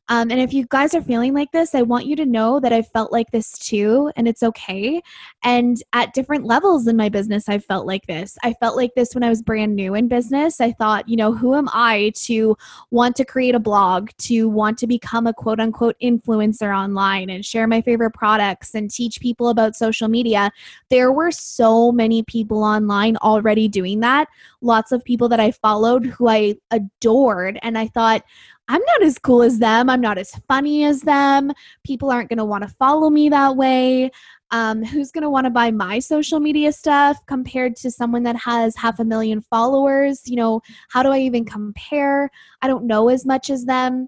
Um, 0.08 0.30
and 0.30 0.40
if 0.40 0.54
you 0.54 0.66
guys 0.70 0.94
are 0.94 1.02
feeling 1.02 1.34
like 1.34 1.52
this, 1.52 1.74
I 1.74 1.82
want 1.82 2.06
you 2.06 2.16
to 2.18 2.26
know 2.26 2.60
that 2.60 2.72
I've 2.72 2.90
felt 2.92 3.12
like 3.12 3.32
this 3.32 3.58
too, 3.58 4.12
and 4.16 4.28
it's 4.28 4.44
okay. 4.44 5.02
And 5.44 5.82
at 5.94 6.14
different 6.14 6.46
levels 6.46 6.88
in 6.88 6.96
my 6.96 7.10
business, 7.10 7.50
I 7.50 7.58
felt 7.58 7.88
like 7.88 8.06
this. 8.06 8.38
I 8.44 8.54
felt 8.54 8.76
like 8.76 8.94
this 8.96 9.16
when 9.16 9.24
I 9.24 9.30
was 9.30 9.42
brand 9.42 9.76
new 9.76 9.96
in 9.96 10.08
business. 10.08 10.62
I 10.62 10.74
thought, 10.74 11.10
you 11.10 11.18
know, 11.18 11.34
who 11.34 11.56
am 11.56 11.70
I 11.74 12.12
to 12.18 12.56
want 12.92 13.16
to 13.16 13.26
create 13.26 13.56
a 13.56 13.60
blog, 13.60 14.10
to 14.20 14.48
want 14.48 14.78
to 14.80 14.88
become 14.88 15.26
a 15.26 15.34
quote 15.34 15.60
unquote 15.60 15.96
influencer 16.02 16.76
online 16.76 17.30
and 17.32 17.44
share 17.44 17.68
my 17.68 17.82
favorite 17.82 18.14
products 18.14 18.76
and 18.76 18.92
teach 18.92 19.20
people 19.20 19.50
about 19.50 19.76
social 19.76 20.08
media? 20.08 20.52
There 20.90 21.12
were 21.12 21.32
so 21.32 21.92
many 21.92 22.22
people 22.24 22.64
online 22.64 23.18
already 23.18 23.68
doing 23.68 24.02
that. 24.02 24.28
Lots 24.62 24.92
of 24.92 25.04
people 25.04 25.30
that 25.30 25.40
I 25.40 25.52
followed 25.52 26.06
who 26.06 26.28
I 26.28 26.56
adored. 26.70 27.60
And 27.64 27.78
I 27.78 27.88
thought, 27.88 28.24
I'm 28.68 28.82
not 28.82 29.04
as 29.04 29.20
cool 29.20 29.44
as 29.44 29.60
them. 29.60 29.90
I'm 29.90 30.02
not 30.02 30.18
as 30.18 30.32
funny 30.48 30.86
as 30.86 31.02
them. 31.02 31.52
People 31.84 32.10
aren't 32.10 32.30
going 32.30 32.40
to 32.40 32.46
want 32.46 32.64
to 32.64 32.76
follow 32.80 33.10
me 33.10 33.30
that 33.30 33.56
way. 33.56 34.12
Um, 34.52 34.84
who's 34.84 35.12
going 35.12 35.24
to 35.24 35.30
want 35.30 35.46
to 35.46 35.52
buy 35.52 35.72
my 35.72 36.00
social 36.00 36.40
media 36.40 36.72
stuff 36.72 37.18
compared 37.26 37.76
to 37.78 37.92
someone 37.92 38.24
that 38.24 38.36
has 38.38 38.76
half 38.76 39.00
a 39.00 39.04
million 39.04 39.42
followers? 39.42 40.22
You 40.26 40.38
know, 40.38 40.62
how 40.90 41.04
do 41.04 41.10
I 41.10 41.20
even 41.20 41.46
compare? 41.46 42.30
I 42.62 42.68
don't 42.68 42.86
know 42.86 43.10
as 43.10 43.26
much 43.26 43.50
as 43.50 43.66
them. 43.66 44.08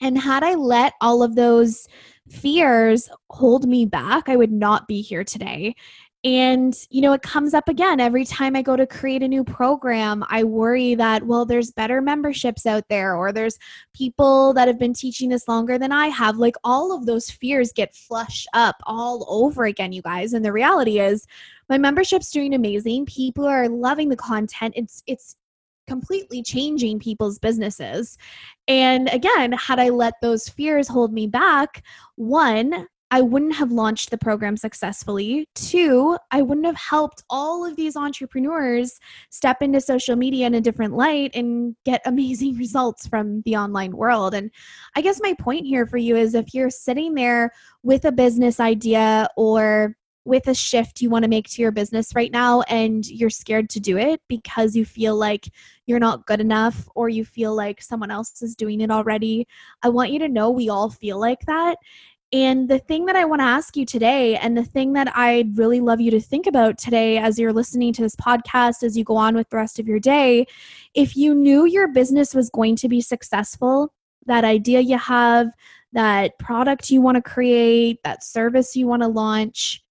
And 0.00 0.18
had 0.18 0.42
I 0.42 0.54
let 0.54 0.94
all 1.00 1.22
of 1.22 1.34
those 1.34 1.86
fears 2.28 3.08
hold 3.30 3.66
me 3.66 3.86
back, 3.86 4.28
I 4.28 4.36
would 4.36 4.52
not 4.52 4.86
be 4.86 5.00
here 5.00 5.24
today. 5.24 5.74
And, 6.24 6.74
you 6.88 7.02
know, 7.02 7.12
it 7.12 7.20
comes 7.20 7.52
up 7.52 7.68
again 7.68 8.00
every 8.00 8.24
time 8.24 8.56
I 8.56 8.62
go 8.62 8.76
to 8.76 8.86
create 8.86 9.22
a 9.22 9.28
new 9.28 9.44
program. 9.44 10.24
I 10.28 10.42
worry 10.42 10.94
that, 10.94 11.22
well, 11.22 11.44
there's 11.44 11.70
better 11.70 12.00
memberships 12.00 12.64
out 12.64 12.88
there, 12.88 13.14
or 13.14 13.30
there's 13.30 13.58
people 13.94 14.54
that 14.54 14.66
have 14.66 14.78
been 14.78 14.94
teaching 14.94 15.28
this 15.28 15.48
longer 15.48 15.76
than 15.76 15.92
I 15.92 16.06
have. 16.06 16.38
Like 16.38 16.56
all 16.64 16.96
of 16.96 17.04
those 17.04 17.30
fears 17.30 17.72
get 17.74 17.94
flushed 17.94 18.48
up 18.54 18.76
all 18.84 19.26
over 19.28 19.64
again, 19.64 19.92
you 19.92 20.00
guys. 20.00 20.32
And 20.32 20.42
the 20.42 20.52
reality 20.52 20.98
is, 20.98 21.26
my 21.68 21.78
membership's 21.78 22.30
doing 22.30 22.54
amazing. 22.54 23.06
People 23.06 23.46
are 23.46 23.68
loving 23.68 24.08
the 24.08 24.16
content. 24.16 24.74
It's, 24.76 25.02
it's, 25.06 25.36
completely 25.86 26.42
changing 26.42 26.98
people's 26.98 27.38
businesses. 27.38 28.16
And 28.68 29.08
again, 29.10 29.52
had 29.52 29.78
I 29.78 29.90
let 29.90 30.14
those 30.22 30.48
fears 30.48 30.88
hold 30.88 31.12
me 31.12 31.26
back, 31.26 31.82
one, 32.16 32.86
I 33.14 33.20
wouldn't 33.20 33.54
have 33.54 33.70
launched 33.70 34.10
the 34.10 34.18
program 34.18 34.56
successfully. 34.56 35.48
Two, 35.54 36.18
I 36.32 36.42
wouldn't 36.42 36.66
have 36.66 36.74
helped 36.74 37.22
all 37.30 37.64
of 37.64 37.76
these 37.76 37.94
entrepreneurs 37.96 38.98
step 39.30 39.62
into 39.62 39.80
social 39.80 40.16
media 40.16 40.48
in 40.48 40.54
a 40.54 40.60
different 40.60 40.94
light 40.94 41.30
and 41.32 41.76
get 41.84 42.02
amazing 42.06 42.56
results 42.56 43.06
from 43.06 43.42
the 43.42 43.54
online 43.54 43.96
world. 43.96 44.34
And 44.34 44.50
I 44.96 45.00
guess 45.00 45.20
my 45.22 45.32
point 45.38 45.64
here 45.64 45.86
for 45.86 45.96
you 45.96 46.16
is 46.16 46.34
if 46.34 46.52
you're 46.54 46.70
sitting 46.70 47.14
there 47.14 47.52
with 47.84 48.04
a 48.04 48.10
business 48.10 48.58
idea 48.58 49.28
or 49.36 49.96
with 50.24 50.48
a 50.48 50.54
shift 50.54 51.02
you 51.02 51.10
want 51.10 51.22
to 51.22 51.28
make 51.28 51.48
to 51.50 51.60
your 51.60 51.70
business 51.70 52.14
right 52.14 52.32
now 52.32 52.62
and 52.62 53.06
you're 53.06 53.30
scared 53.30 53.68
to 53.68 53.78
do 53.78 53.98
it 53.98 54.22
because 54.26 54.74
you 54.74 54.84
feel 54.84 55.14
like 55.14 55.48
you're 55.86 56.00
not 56.00 56.26
good 56.26 56.40
enough 56.40 56.88
or 56.94 57.10
you 57.10 57.24
feel 57.24 57.54
like 57.54 57.82
someone 57.82 58.10
else 58.10 58.40
is 58.40 58.56
doing 58.56 58.80
it 58.80 58.90
already, 58.90 59.46
I 59.82 59.90
want 59.90 60.10
you 60.10 60.18
to 60.20 60.28
know 60.28 60.50
we 60.50 60.70
all 60.70 60.88
feel 60.88 61.20
like 61.20 61.44
that. 61.46 61.76
And 62.32 62.68
the 62.68 62.80
thing 62.80 63.06
that 63.06 63.14
I 63.14 63.24
want 63.24 63.40
to 63.40 63.46
ask 63.46 63.76
you 63.76 63.86
today, 63.86 64.36
and 64.36 64.56
the 64.56 64.64
thing 64.64 64.92
that 64.94 65.16
I'd 65.16 65.56
really 65.56 65.80
love 65.80 66.00
you 66.00 66.10
to 66.10 66.20
think 66.20 66.46
about 66.46 66.78
today 66.78 67.18
as 67.18 67.38
you're 67.38 67.52
listening 67.52 67.92
to 67.92 68.02
this 68.02 68.16
podcast, 68.16 68.82
as 68.82 68.96
you 68.96 69.04
go 69.04 69.16
on 69.16 69.36
with 69.36 69.48
the 69.50 69.56
rest 69.56 69.78
of 69.78 69.86
your 69.86 70.00
day, 70.00 70.46
if 70.94 71.16
you 71.16 71.34
knew 71.34 71.64
your 71.64 71.88
business 71.88 72.34
was 72.34 72.50
going 72.50 72.74
to 72.76 72.88
be 72.88 73.00
successful, 73.00 73.92
that 74.26 74.44
idea 74.44 74.80
you 74.80 74.98
have, 74.98 75.48
that 75.92 76.36
product 76.38 76.90
you 76.90 77.00
want 77.00 77.16
to 77.16 77.22
create, 77.22 78.00
that 78.02 78.24
service 78.24 78.74
you 78.74 78.86
want 78.86 79.02
to 79.02 79.08
launch, 79.08 79.84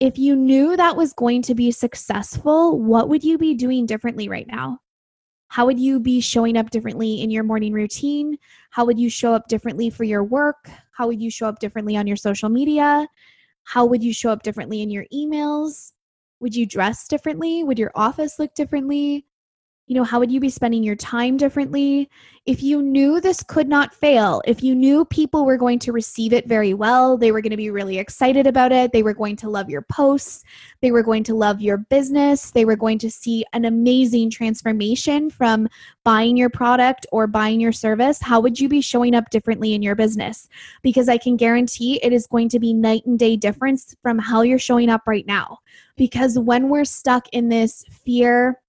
if 0.00 0.18
you 0.18 0.36
knew 0.36 0.76
that 0.76 0.96
was 0.96 1.12
going 1.12 1.40
to 1.42 1.54
be 1.54 1.70
successful, 1.70 2.78
what 2.80 3.08
would 3.08 3.24
you 3.24 3.38
be 3.38 3.54
doing 3.54 3.86
differently 3.86 4.28
right 4.28 4.46
now? 4.48 4.80
How 5.48 5.66
would 5.66 5.78
you 5.78 6.00
be 6.00 6.20
showing 6.20 6.56
up 6.56 6.70
differently 6.70 7.22
in 7.22 7.30
your 7.30 7.44
morning 7.44 7.72
routine? 7.72 8.38
How 8.70 8.84
would 8.84 8.98
you 8.98 9.08
show 9.10 9.32
up 9.32 9.48
differently 9.48 9.90
for 9.90 10.04
your 10.04 10.24
work? 10.24 10.68
How 10.92 11.06
would 11.06 11.20
you 11.20 11.30
show 11.30 11.46
up 11.46 11.58
differently 11.58 11.96
on 11.96 12.06
your 12.06 12.16
social 12.16 12.48
media? 12.48 13.06
How 13.64 13.84
would 13.84 14.02
you 14.02 14.12
show 14.12 14.30
up 14.30 14.42
differently 14.42 14.82
in 14.82 14.90
your 14.90 15.04
emails? 15.12 15.92
Would 16.40 16.54
you 16.54 16.66
dress 16.66 17.08
differently? 17.08 17.64
Would 17.64 17.78
your 17.78 17.92
office 17.94 18.38
look 18.38 18.54
differently? 18.54 19.25
You 19.86 19.94
know 19.94 20.04
how 20.04 20.18
would 20.18 20.32
you 20.32 20.40
be 20.40 20.50
spending 20.50 20.82
your 20.82 20.96
time 20.96 21.36
differently? 21.36 22.10
If 22.44 22.62
you 22.62 22.80
knew 22.80 23.20
this 23.20 23.42
could 23.42 23.68
not 23.68 23.92
fail 23.92 24.40
if 24.46 24.62
you 24.62 24.74
knew 24.74 25.04
people 25.04 25.44
were 25.44 25.56
going 25.56 25.80
to 25.80 25.92
receive 25.92 26.32
it 26.32 26.46
very 26.46 26.74
well 26.74 27.16
they 27.16 27.32
were 27.32 27.40
going 27.40 27.50
to 27.50 27.56
be 27.56 27.70
really 27.70 27.98
excited 27.98 28.46
about 28.46 28.70
it 28.70 28.92
they 28.92 29.02
were 29.02 29.14
going 29.14 29.34
to 29.36 29.50
love 29.50 29.68
your 29.68 29.82
posts 29.82 30.44
they 30.80 30.92
were 30.92 31.02
going 31.02 31.24
to 31.24 31.34
love 31.34 31.60
your 31.60 31.76
business 31.76 32.52
they 32.52 32.64
were 32.64 32.76
going 32.76 32.98
to 32.98 33.10
see 33.10 33.44
an 33.52 33.64
amazing 33.64 34.30
transformation 34.30 35.28
from 35.28 35.66
buying 36.04 36.36
your 36.36 36.48
product 36.48 37.04
or 37.10 37.26
buying 37.26 37.60
your 37.60 37.72
service 37.72 38.20
how 38.20 38.38
would 38.38 38.60
you 38.60 38.68
be 38.68 38.80
showing 38.80 39.14
up 39.14 39.30
differently 39.30 39.74
in 39.74 39.82
your 39.82 39.94
business? 39.94 40.48
Because 40.82 41.08
i 41.08 41.18
can 41.18 41.36
guarantee 41.36 41.98
it 42.02 42.12
is 42.12 42.26
going 42.26 42.48
to 42.50 42.58
be 42.58 42.72
night 42.72 43.04
and 43.06 43.18
day 43.18 43.36
difference 43.36 43.96
from 44.02 44.18
how 44.18 44.42
you're 44.42 44.58
showing 44.58 44.88
up 44.88 45.02
right 45.06 45.26
now. 45.26 45.58
Because 45.96 46.38
when 46.38 46.68
we're 46.68 46.84
stuck 46.84 47.28
in 47.32 47.48
this 47.48 47.84
fear 47.90 48.60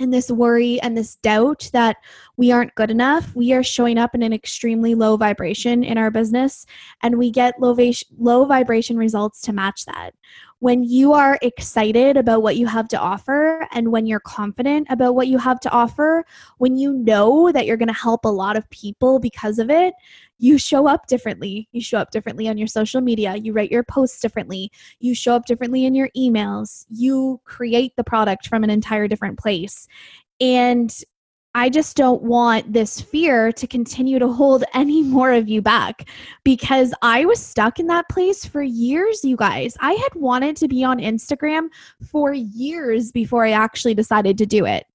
and 0.00 0.12
this 0.12 0.30
worry 0.30 0.80
and 0.80 0.96
this 0.96 1.16
doubt 1.16 1.68
that 1.72 1.96
we 2.36 2.50
aren't 2.50 2.74
good 2.74 2.90
enough, 2.90 3.34
we 3.36 3.52
are 3.52 3.62
showing 3.62 3.98
up 3.98 4.14
in 4.14 4.22
an 4.22 4.32
extremely 4.32 4.94
low 4.94 5.16
vibration 5.16 5.84
in 5.84 5.98
our 5.98 6.10
business 6.10 6.66
and 7.02 7.18
we 7.18 7.30
get 7.30 7.60
low, 7.60 7.74
va- 7.74 7.92
low 8.18 8.46
vibration 8.46 8.96
results 8.96 9.40
to 9.42 9.52
match 9.52 9.84
that. 9.84 10.12
When 10.60 10.84
you 10.84 11.12
are 11.12 11.38
excited 11.42 12.16
about 12.16 12.42
what 12.42 12.56
you 12.56 12.66
have 12.66 12.88
to 12.88 12.98
offer 12.98 13.66
and 13.72 13.92
when 13.92 14.06
you're 14.06 14.20
confident 14.20 14.86
about 14.90 15.14
what 15.14 15.28
you 15.28 15.38
have 15.38 15.60
to 15.60 15.70
offer, 15.70 16.24
when 16.58 16.76
you 16.76 16.92
know 16.92 17.50
that 17.52 17.66
you're 17.66 17.78
going 17.78 17.88
to 17.88 17.94
help 17.94 18.24
a 18.24 18.28
lot 18.28 18.56
of 18.56 18.68
people 18.70 19.18
because 19.18 19.58
of 19.58 19.70
it, 19.70 19.94
you 20.40 20.58
show 20.58 20.88
up 20.88 21.06
differently. 21.06 21.68
You 21.72 21.82
show 21.82 21.98
up 21.98 22.10
differently 22.10 22.48
on 22.48 22.56
your 22.56 22.66
social 22.66 23.02
media. 23.02 23.36
You 23.36 23.52
write 23.52 23.70
your 23.70 23.84
posts 23.84 24.20
differently. 24.20 24.72
You 24.98 25.14
show 25.14 25.36
up 25.36 25.44
differently 25.44 25.84
in 25.84 25.94
your 25.94 26.08
emails. 26.16 26.86
You 26.88 27.40
create 27.44 27.92
the 27.96 28.04
product 28.04 28.48
from 28.48 28.64
an 28.64 28.70
entire 28.70 29.06
different 29.06 29.38
place. 29.38 29.86
And 30.40 30.92
I 31.54 31.68
just 31.68 31.94
don't 31.94 32.22
want 32.22 32.72
this 32.72 33.00
fear 33.00 33.52
to 33.52 33.66
continue 33.66 34.18
to 34.18 34.28
hold 34.28 34.64
any 34.74 35.02
more 35.02 35.32
of 35.32 35.46
you 35.48 35.60
back 35.60 36.08
because 36.42 36.94
I 37.02 37.26
was 37.26 37.44
stuck 37.44 37.78
in 37.78 37.86
that 37.88 38.08
place 38.08 38.44
for 38.46 38.62
years, 38.62 39.22
you 39.22 39.36
guys. 39.36 39.76
I 39.80 39.92
had 39.92 40.14
wanted 40.14 40.56
to 40.56 40.68
be 40.68 40.82
on 40.84 41.00
Instagram 41.00 41.68
for 42.02 42.32
years 42.32 43.12
before 43.12 43.44
I 43.44 43.50
actually 43.50 43.94
decided 43.94 44.38
to 44.38 44.46
do 44.46 44.64
it. 44.64 44.86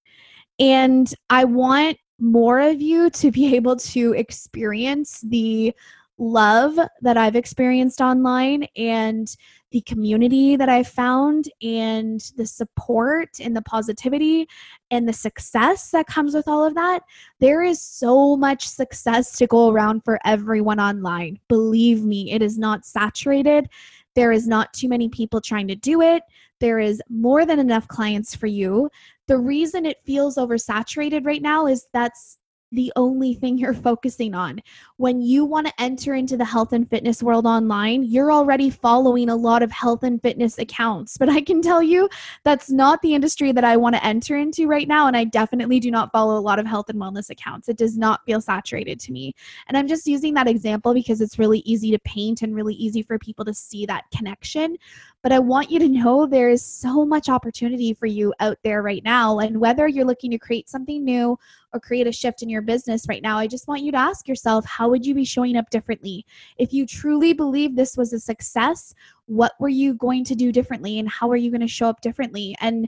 And 0.58 1.14
I 1.30 1.44
want 1.44 1.98
more 2.20 2.60
of 2.60 2.82
you 2.82 3.10
to 3.12 3.32
be 3.32 3.56
able 3.56 3.76
to 3.78 4.14
experience 4.14 5.22
the 5.22 5.74
love 6.18 6.80
that 7.02 7.18
I've 7.18 7.36
experienced 7.36 8.00
online 8.00 8.68
and 8.78 9.36
the 9.72 9.82
community 9.82 10.56
that 10.56 10.70
I've 10.70 10.88
found 10.88 11.50
and 11.62 12.22
the 12.38 12.46
support 12.46 13.28
and 13.42 13.54
the 13.54 13.62
positivity 13.62 14.48
and 14.92 15.06
the 15.06 15.14
success 15.14 15.92
that 15.92 16.08
comes 16.08 16.34
with 16.34 16.48
all 16.48 16.64
of 16.64 16.76
that. 16.76 17.02
There 17.42 17.62
is 17.62 17.82
so 17.82 18.38
much 18.38 18.66
success 18.68 19.38
to 19.38 19.48
go 19.48 19.70
around 19.70 20.06
for 20.06 20.18
everyone 20.24 20.80
online. 20.80 21.40
Believe 21.50 22.06
me, 22.06 22.32
it 22.32 22.42
is 22.42 22.58
not 22.58 22.86
saturated. 22.86 23.68
There 24.16 24.32
is 24.32 24.48
not 24.48 24.74
too 24.74 24.88
many 24.88 25.10
people 25.10 25.42
trying 25.42 25.68
to 25.68 25.76
do 25.76 26.02
it. 26.02 26.24
There 26.60 26.80
is 26.80 27.02
more 27.10 27.46
than 27.46 27.60
enough 27.60 27.88
clients 27.88 28.34
for 28.36 28.48
you. 28.48 28.90
The 29.28 29.38
reason 29.38 29.86
it 29.86 29.98
feels 30.06 30.38
oversaturated 30.38 31.26
right 31.26 31.42
now 31.42 31.68
is 31.68 31.88
that's 31.94 32.38
the 32.72 32.92
only 32.96 33.34
thing 33.34 33.58
you're 33.60 33.74
focusing 33.74 34.34
on. 34.34 34.62
When 34.98 35.22
you 35.22 35.44
want 35.44 35.68
to 35.68 35.74
enter 35.78 36.14
into 36.14 36.38
the 36.38 36.46
health 36.46 36.72
and 36.72 36.90
fitness 36.90 37.22
world 37.22 37.46
online, 37.46 38.04
you're 38.04 38.32
already 38.32 38.70
following 38.70 39.28
a 39.28 39.36
lot 39.36 39.62
of 39.62 39.70
health 39.70 40.04
and 40.04 40.22
fitness 40.22 40.58
accounts. 40.58 41.18
But 41.18 41.28
I 41.28 41.42
can 41.42 41.62
tell 41.62 41.84
you 41.84 42.08
that's 42.46 42.70
not 42.70 43.02
the 43.02 43.14
industry 43.14 43.52
that 43.52 43.66
I 43.66 43.76
want 43.76 43.96
to 43.96 44.06
enter 44.06 44.38
into 44.38 44.68
right 44.68 44.88
now. 44.88 45.08
And 45.08 45.18
I 45.18 45.26
definitely 45.26 45.82
do 45.82 45.92
not 45.92 46.14
follow 46.14 46.38
a 46.38 46.40
lot 46.40 46.60
of 46.60 46.66
health 46.66 46.90
and 46.90 46.98
wellness 46.98 47.30
accounts. 47.30 47.68
It 47.68 47.76
does 47.76 47.98
not 47.98 48.26
feel 48.26 48.40
saturated 48.40 49.02
to 49.02 49.12
me. 49.12 49.36
And 49.68 49.78
I'm 49.78 49.90
just 49.90 50.08
using 50.08 50.34
that 50.36 50.48
example 50.48 50.94
because 50.94 51.20
it's 51.20 51.38
really 51.38 51.60
easy 51.60 51.92
to 51.92 52.00
paint 52.00 52.42
and 52.42 52.56
really 52.56 52.76
easy 52.76 53.02
for 53.02 53.20
people 53.20 53.44
to 53.44 53.54
see 53.54 53.86
that 53.88 54.06
connection. 54.16 54.78
But 55.26 55.32
I 55.32 55.40
want 55.40 55.72
you 55.72 55.80
to 55.80 55.90
know 55.90 56.26
there 56.28 56.52
is 56.52 56.64
so 56.64 57.04
much 57.04 57.30
opportunity 57.30 57.96
for 57.96 58.06
you 58.06 58.32
out 58.40 58.60
there 58.64 58.82
right 58.84 59.04
now. 59.04 59.40
And 59.40 59.60
whether 59.60 59.88
you're 59.88 60.06
looking 60.06 60.30
to 60.32 60.38
create 60.38 60.70
something 60.70 61.04
new 61.04 61.38
or 61.74 61.80
create 61.80 62.06
a 62.06 62.12
shift 62.12 62.44
in 62.44 62.50
your 62.50 62.62
business 62.62 63.08
right 63.10 63.24
now, 63.24 63.40
I 63.40 63.48
just 63.48 63.68
want 63.68 63.82
you 63.82 63.92
to 63.92 63.98
ask 63.98 64.28
yourself 64.28 64.66
how 64.66 64.85
would 64.90 65.06
you 65.06 65.14
be 65.14 65.26
showing 65.26 65.56
up 65.56 65.70
differently? 65.70 66.26
If 66.58 66.74
you 66.74 66.86
truly 66.86 67.34
believe 67.34 67.76
this 67.76 67.98
was 67.98 68.14
a 68.14 68.20
success, 68.20 68.94
what 69.26 69.54
were 69.60 69.70
you 69.70 69.94
going 69.94 70.24
to 70.26 70.36
do 70.36 70.52
differently 70.52 71.00
and 71.00 71.10
how 71.10 71.30
are 71.30 71.36
you 71.36 71.52
going 71.52 71.62
to 71.62 71.68
show 71.68 71.88
up 71.88 72.02
differently? 72.02 72.56
And 72.62 72.88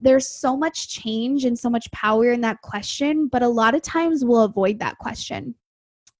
there's 0.00 0.26
so 0.26 0.56
much 0.56 0.88
change 0.88 1.44
and 1.44 1.58
so 1.58 1.70
much 1.70 1.90
power 1.90 2.30
in 2.32 2.40
that 2.42 2.60
question, 2.62 3.28
but 3.28 3.42
a 3.42 3.48
lot 3.48 3.74
of 3.74 3.82
times 3.82 4.24
we'll 4.24 4.42
avoid 4.42 4.78
that 4.78 4.98
question. 4.98 5.54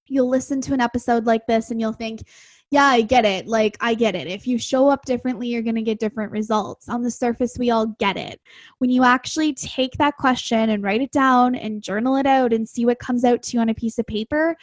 You'll 0.06 0.28
listen 0.28 0.60
to 0.62 0.74
an 0.74 0.80
episode 0.80 1.26
like 1.26 1.46
this 1.46 1.70
and 1.70 1.80
you'll 1.80 1.92
think, 1.92 2.22
yeah, 2.70 2.84
I 2.84 3.02
get 3.02 3.24
it. 3.24 3.46
Like, 3.46 3.76
I 3.80 3.94
get 3.94 4.16
it. 4.16 4.26
If 4.26 4.46
you 4.46 4.58
show 4.58 4.88
up 4.88 5.04
differently, 5.04 5.46
you're 5.46 5.62
going 5.62 5.76
to 5.76 5.82
get 5.82 6.00
different 6.00 6.32
results. 6.32 6.88
On 6.88 7.02
the 7.02 7.10
surface, 7.10 7.56
we 7.58 7.70
all 7.70 7.86
get 7.98 8.16
it. 8.16 8.40
When 8.78 8.90
you 8.90 9.04
actually 9.04 9.54
take 9.54 9.92
that 9.98 10.16
question 10.16 10.70
and 10.70 10.82
write 10.82 11.00
it 11.00 11.12
down 11.12 11.54
and 11.54 11.82
journal 11.82 12.16
it 12.16 12.26
out 12.26 12.52
and 12.52 12.68
see 12.68 12.84
what 12.84 12.98
comes 12.98 13.24
out 13.24 13.42
to 13.44 13.56
you 13.56 13.60
on 13.60 13.68
a 13.68 13.74
piece 13.74 13.98
of 13.98 14.06
paper, 14.06 14.56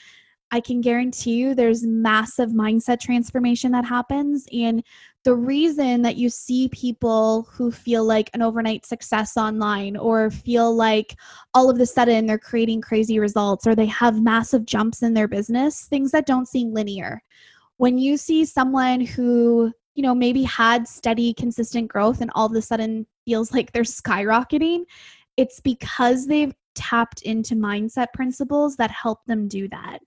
I 0.52 0.60
can 0.60 0.82
guarantee 0.82 1.34
you 1.36 1.56
there's 1.56 1.84
massive 1.84 2.50
mindset 2.52 3.00
transformation 3.00 3.72
that 3.72 3.86
happens. 3.86 4.46
And 4.54 4.84
the 5.24 5.34
reason 5.34 6.04
that 6.04 6.16
you 6.16 6.30
see 6.30 6.70
people 6.70 7.48
who 7.52 7.72
feel 7.72 8.04
like 8.04 8.30
an 8.34 8.42
overnight 8.42 8.86
success 8.86 9.36
online 9.36 9.98
or 9.98 10.30
feel 10.30 10.76
like 10.76 11.16
all 11.54 11.70
of 11.70 11.80
a 11.80 11.86
sudden 11.86 12.28
they're 12.28 12.38
creating 12.38 12.82
crazy 12.82 13.18
results 13.18 13.66
or 13.66 13.74
they 13.74 13.88
have 13.88 14.22
massive 14.22 14.66
jumps 14.66 15.02
in 15.02 15.14
their 15.14 15.28
business, 15.28 15.86
things 15.86 16.12
that 16.12 16.28
don't 16.28 16.48
seem 16.48 16.74
linear 16.74 17.22
when 17.78 17.98
you 17.98 18.18
see 18.18 18.46
someone 18.46 19.02
who 19.02 19.72
you 19.96 20.04
know 20.04 20.16
maybe 20.16 20.44
had 20.44 20.88
steady 20.88 21.34
consistent 21.34 21.88
growth 21.88 22.22
and 22.22 22.32
all 22.36 22.46
of 22.46 22.54
a 22.54 22.62
sudden 22.62 23.06
feels 23.26 23.52
like 23.52 23.72
they're 23.72 23.84
skyrocketing 23.84 24.84
it's 25.38 25.60
because 25.60 26.28
they've 26.28 26.54
tapped 26.76 27.22
into 27.24 27.56
mindset 27.56 28.08
principles 28.14 28.76
that 28.76 28.92
help 28.92 29.20
them 29.26 29.48
do 29.48 29.68
that 29.68 30.00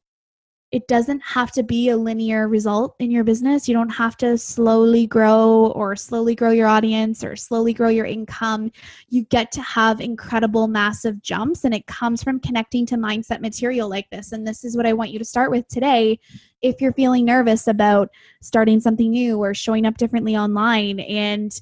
it 0.77 0.87
doesn't 0.89 1.21
have 1.21 1.53
to 1.53 1.63
be 1.63 1.89
a 1.89 1.97
linear 1.97 2.49
result 2.49 2.97
in 2.99 3.11
your 3.11 3.25
business. 3.25 3.67
You 3.67 3.73
don't 3.73 3.89
have 3.89 4.15
to 4.19 4.37
slowly 4.37 5.07
grow 5.07 5.73
or 5.75 5.97
slowly 5.97 6.35
grow 6.35 6.51
your 6.51 6.67
audience 6.67 7.25
or 7.25 7.35
slowly 7.35 7.73
grow 7.73 7.89
your 7.89 8.05
income. 8.05 8.71
You 9.09 9.25
get 9.25 9.51
to 9.53 9.63
have 9.63 10.03
incredible, 10.03 10.69
massive 10.69 11.23
jumps, 11.23 11.65
and 11.65 11.73
it 11.73 11.87
comes 11.87 12.23
from 12.23 12.41
connecting 12.41 12.85
to 12.89 12.97
mindset 12.97 13.41
material 13.41 13.89
like 13.89 14.11
this. 14.11 14.33
And 14.33 14.47
this 14.47 14.65
is 14.65 14.77
what 14.77 14.85
I 14.85 14.93
want 14.93 15.13
you 15.13 15.19
to 15.19 15.25
start 15.25 15.51
with 15.51 15.67
today. 15.69 16.19
If 16.61 16.83
you're 16.83 16.93
feeling 16.93 17.25
nervous 17.25 17.69
about 17.69 18.11
starting 18.43 18.79
something 18.79 19.11
new 19.11 19.39
or 19.39 19.55
showing 19.55 19.87
up 19.87 19.97
differently 19.97 20.37
online 20.37 21.01
and 21.01 21.59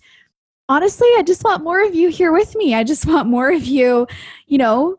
honestly, 0.68 1.06
I 1.16 1.22
just 1.24 1.44
want 1.44 1.62
more 1.62 1.84
of 1.84 1.94
you 1.94 2.08
here 2.08 2.32
with 2.32 2.56
me. 2.56 2.74
I 2.74 2.82
just 2.82 3.06
want 3.06 3.28
more 3.28 3.52
of 3.52 3.64
you, 3.64 4.08
you 4.48 4.58
know, 4.58 4.98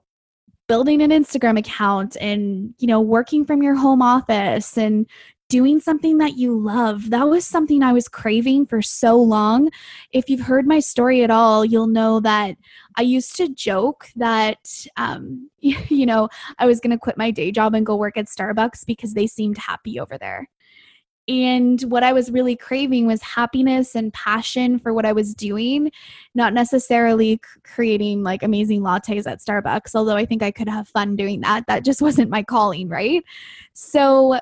building 0.68 1.02
an 1.02 1.12
Instagram 1.12 1.58
account 1.58 2.18
and, 2.20 2.74
you 2.80 2.88
know, 2.88 3.02
working 3.02 3.46
from 3.46 3.62
your 3.62 3.76
home 3.76 4.02
office 4.02 4.78
and 4.78 5.08
doing 5.48 5.80
something 5.80 6.18
that 6.18 6.38
you 6.38 6.58
love. 6.58 7.12
That 7.12 7.28
was 7.30 7.46
something 7.46 7.84
I 7.84 7.94
was 7.94 8.08
craving 8.08 8.66
for 8.66 8.82
so 8.82 9.16
long. 9.16 9.70
If 10.12 10.30
you've 10.30 10.42
heard 10.42 10.66
my 10.66 10.80
story 10.80 11.24
at 11.24 11.30
all, 11.30 11.64
you'll 11.64 11.88
know 11.88 12.20
that 12.22 12.58
I 12.96 13.04
used 13.04 13.36
to 13.38 13.50
joke 13.50 14.08
that, 14.16 14.88
um, 14.98 15.50
you 15.60 16.06
know, 16.06 16.30
I 16.58 16.66
was 16.66 16.80
going 16.80 16.92
to 16.92 16.98
quit 16.98 17.18
my 17.18 17.32
day 17.32 17.52
job 17.52 17.76
and 17.76 17.86
go 17.86 17.96
work 17.96 18.18
at 18.18 18.26
Starbucks 18.26 18.86
because 18.86 19.14
they 19.14 19.28
seemed 19.28 19.58
happy 19.58 20.00
over 20.00 20.18
there. 20.18 20.50
And 21.28 21.82
what 21.84 22.04
I 22.04 22.14
was 22.14 22.32
really 22.32 22.56
craving 22.56 23.08
was 23.08 23.22
happiness 23.22 23.96
and 23.96 24.14
passion 24.14 24.78
for 24.78 24.94
what 24.94 25.06
I 25.06 25.12
was 25.12 25.34
doing, 25.34 25.92
not 26.36 26.54
necessarily 26.54 27.40
creating 27.64 28.22
like 28.22 28.44
amazing 28.44 28.82
lattes 28.82 29.26
at 29.26 29.40
Starbucks, 29.40 29.96
although 29.96 30.16
I 30.16 30.26
think 30.26 30.44
I 30.44 30.52
could 30.52 30.70
have 30.70 30.88
fun 30.88 31.16
doing 31.16 31.42
that. 31.42 31.66
That 31.68 31.84
just 31.84 32.02
wasn't 32.02 32.30
my 32.30 32.44
calling, 32.44 32.90
right? 32.90 33.24
So 33.74 34.40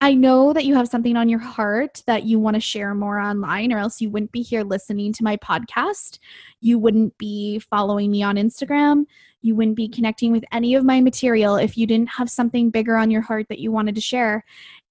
I 0.00 0.12
know 0.12 0.52
that 0.52 0.64
you 0.64 0.74
have 0.74 0.88
something 0.88 1.16
on 1.16 1.28
your 1.28 1.38
heart 1.38 2.02
that 2.06 2.24
you 2.24 2.38
want 2.38 2.54
to 2.54 2.60
share 2.60 2.94
more 2.94 3.18
online, 3.18 3.72
or 3.72 3.78
else 3.78 4.00
you 4.00 4.10
wouldn't 4.10 4.32
be 4.32 4.42
here 4.42 4.62
listening 4.62 5.12
to 5.14 5.24
my 5.24 5.36
podcast. 5.38 6.18
You 6.60 6.78
wouldn't 6.78 7.16
be 7.16 7.58
following 7.58 8.10
me 8.10 8.22
on 8.22 8.36
Instagram. 8.36 9.04
You 9.40 9.54
wouldn't 9.54 9.76
be 9.76 9.88
connecting 9.88 10.32
with 10.32 10.44
any 10.52 10.74
of 10.74 10.84
my 10.84 11.00
material 11.00 11.56
if 11.56 11.78
you 11.78 11.86
didn't 11.86 12.10
have 12.10 12.28
something 12.28 12.70
bigger 12.70 12.96
on 12.96 13.10
your 13.10 13.22
heart 13.22 13.46
that 13.48 13.60
you 13.60 13.72
wanted 13.72 13.94
to 13.94 14.00
share. 14.00 14.44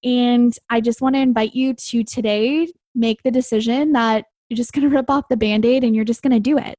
And 0.03 0.57
I 0.69 0.81
just 0.81 1.01
want 1.01 1.15
to 1.15 1.21
invite 1.21 1.53
you 1.53 1.73
to 1.73 2.03
today 2.03 2.67
make 2.95 3.23
the 3.23 3.31
decision 3.31 3.91
that 3.93 4.25
you're 4.49 4.57
just 4.57 4.73
going 4.73 4.89
to 4.89 4.95
rip 4.95 5.09
off 5.09 5.27
the 5.29 5.37
band 5.37 5.65
aid 5.65 5.83
and 5.83 5.95
you're 5.95 6.05
just 6.05 6.21
going 6.21 6.33
to 6.33 6.39
do 6.39 6.57
it 6.57 6.77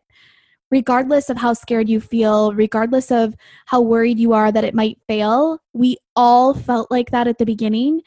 regardless 0.70 1.30
of 1.30 1.36
how 1.36 1.52
scared 1.52 1.88
you 1.88 2.00
feel, 2.00 2.52
regardless 2.54 3.10
of 3.10 3.34
how 3.66 3.80
worried 3.80 4.18
you 4.18 4.32
are 4.32 4.50
that 4.50 4.64
it 4.64 4.74
might 4.74 4.98
fail, 5.06 5.60
we 5.72 5.96
all 6.16 6.54
felt 6.54 6.90
like 6.90 7.10
that 7.10 7.28
at 7.28 7.38
the 7.38 7.46
beginning. 7.46 8.02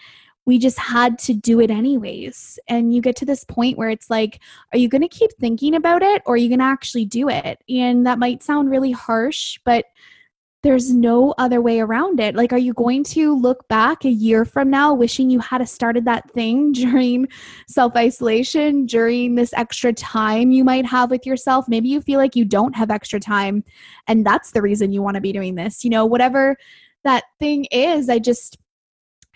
We 0.45 0.57
just 0.57 0.79
had 0.79 1.19
to 1.19 1.33
do 1.33 1.59
it 1.59 1.69
anyways. 1.69 2.57
And 2.69 2.93
you 2.93 3.01
get 3.01 3.15
to 3.17 3.25
this 3.25 3.43
point 3.43 3.77
where 3.77 3.89
it's 3.89 4.09
like, 4.09 4.41
are 4.71 4.77
you 4.77 4.87
going 4.87 5.01
to 5.01 5.07
keep 5.07 5.31
thinking 5.39 5.75
about 5.75 6.01
it 6.03 6.21
or 6.25 6.35
are 6.35 6.37
you 6.37 6.47
going 6.47 6.59
to 6.59 6.65
actually 6.65 7.05
do 7.05 7.29
it? 7.29 7.61
And 7.69 8.05
that 8.07 8.19
might 8.19 8.43
sound 8.43 8.69
really 8.71 8.91
harsh, 8.91 9.59
but 9.65 9.85
there's 10.63 10.91
no 10.91 11.35
other 11.37 11.61
way 11.61 11.79
around 11.79 12.19
it. 12.19 12.35
Like, 12.35 12.51
are 12.51 12.57
you 12.57 12.73
going 12.73 13.03
to 13.05 13.35
look 13.35 13.67
back 13.67 14.05
a 14.05 14.09
year 14.09 14.43
from 14.43 14.69
now 14.69 14.93
wishing 14.93 15.29
you 15.29 15.39
had 15.39 15.67
started 15.69 16.05
that 16.05 16.29
thing 16.31 16.71
during 16.73 17.27
self 17.67 17.95
isolation, 17.95 18.85
during 18.85 19.35
this 19.35 19.53
extra 19.53 19.93
time 19.93 20.51
you 20.51 20.63
might 20.63 20.85
have 20.85 21.11
with 21.11 21.25
yourself? 21.25 21.65
Maybe 21.67 21.89
you 21.89 22.01
feel 22.01 22.19
like 22.19 22.35
you 22.35 22.45
don't 22.45 22.75
have 22.75 22.89
extra 22.89 23.19
time, 23.19 23.63
and 24.07 24.25
that's 24.25 24.51
the 24.51 24.61
reason 24.61 24.91
you 24.91 25.01
want 25.01 25.15
to 25.15 25.21
be 25.21 25.31
doing 25.31 25.55
this. 25.55 25.83
You 25.83 25.91
know, 25.91 26.05
whatever 26.05 26.55
that 27.03 27.25
thing 27.39 27.65
is, 27.71 28.09
I 28.09 28.19
just, 28.19 28.57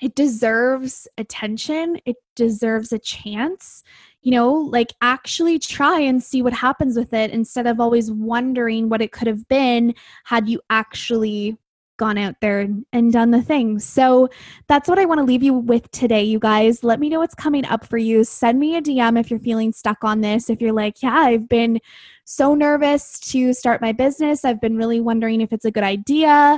it 0.02 0.16
deserves 0.16 1.08
attention, 1.18 1.98
it 2.06 2.16
deserves 2.36 2.92
a 2.92 3.00
chance 3.00 3.84
you 4.22 4.32
know, 4.32 4.54
like 4.54 4.94
actually 5.02 5.58
try 5.60 6.00
and 6.00 6.22
see 6.22 6.42
what 6.42 6.54
happens 6.54 6.96
with 6.96 7.14
it 7.14 7.32
instead 7.32 7.68
of 7.68 7.80
always 7.80 8.12
wondering 8.12 8.90
what 8.90 9.02
it 9.02 9.12
could 9.12 9.28
have 9.28 9.48
been 9.48 9.96
had 10.26 10.48
you 10.48 10.62
actually 10.70 11.58
gone 11.98 12.18
out 12.18 12.34
there 12.42 12.68
and 12.94 13.14
done 13.14 13.30
the 13.30 13.42
thing. 13.44 13.78
So 13.78 14.28
that's 14.68 14.90
what 14.90 14.98
I 14.98 15.06
want 15.06 15.20
to 15.20 15.24
leave 15.24 15.44
you 15.44 15.54
with 15.54 15.90
today, 15.92 16.24
you 16.24 16.40
guys. 16.40 16.84
Let 16.84 17.00
me 17.00 17.10
know 17.10 17.20
what's 17.20 17.36
coming 17.36 17.64
up 17.66 17.86
for 17.86 18.00
you. 18.00 18.24
Send 18.24 18.60
me 18.60 18.76
a 18.76 18.82
DM 18.82 19.20
if 19.20 19.30
you're 19.30 19.40
feeling 19.40 19.72
stuck 19.72 20.04
on 20.04 20.22
this. 20.22 20.50
If 20.50 20.62
you're 20.62 20.72
like, 20.72 21.04
yeah, 21.04 21.14
I've 21.14 21.48
been 21.48 21.80
so 22.26 22.56
nervous 22.56 23.20
to 23.20 23.54
start 23.54 23.82
my 23.82 23.92
business, 23.92 24.44
I've 24.44 24.60
been 24.60 24.78
really 24.78 25.00
wondering 25.00 25.42
if 25.42 25.54
it's 25.54 25.66
a 25.66 25.72
good 25.72 25.84
idea. 25.84 26.58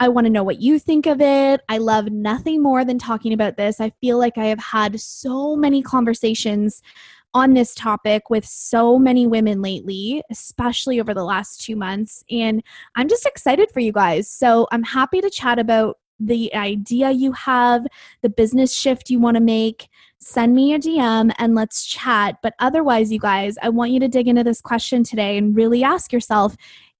I 0.00 0.08
want 0.08 0.24
to 0.24 0.30
know 0.30 0.42
what 0.42 0.62
you 0.62 0.78
think 0.78 1.04
of 1.04 1.20
it. 1.20 1.60
I 1.68 1.76
love 1.76 2.10
nothing 2.10 2.62
more 2.62 2.86
than 2.86 2.98
talking 2.98 3.34
about 3.34 3.58
this. 3.58 3.82
I 3.82 3.90
feel 4.00 4.18
like 4.18 4.38
I 4.38 4.46
have 4.46 4.58
had 4.58 4.98
so 4.98 5.54
many 5.54 5.82
conversations 5.82 6.82
on 7.34 7.52
this 7.52 7.74
topic 7.74 8.30
with 8.30 8.46
so 8.46 8.98
many 8.98 9.26
women 9.26 9.60
lately, 9.60 10.22
especially 10.30 11.00
over 11.00 11.12
the 11.12 11.22
last 11.22 11.60
two 11.60 11.76
months. 11.76 12.24
And 12.30 12.62
I'm 12.96 13.08
just 13.08 13.26
excited 13.26 13.70
for 13.70 13.80
you 13.80 13.92
guys. 13.92 14.28
So 14.28 14.66
I'm 14.72 14.82
happy 14.82 15.20
to 15.20 15.28
chat 15.28 15.58
about 15.58 15.98
the 16.18 16.52
idea 16.54 17.10
you 17.10 17.32
have, 17.32 17.86
the 18.22 18.30
business 18.30 18.74
shift 18.74 19.10
you 19.10 19.20
want 19.20 19.36
to 19.36 19.42
make. 19.42 19.88
Send 20.18 20.54
me 20.54 20.72
a 20.72 20.78
DM 20.78 21.32
and 21.38 21.54
let's 21.54 21.84
chat. 21.84 22.36
But 22.42 22.54
otherwise, 22.58 23.12
you 23.12 23.20
guys, 23.20 23.56
I 23.62 23.68
want 23.68 23.90
you 23.90 24.00
to 24.00 24.08
dig 24.08 24.28
into 24.28 24.44
this 24.44 24.62
question 24.62 25.04
today 25.04 25.36
and 25.36 25.54
really 25.54 25.84
ask 25.84 26.10
yourself 26.10 26.56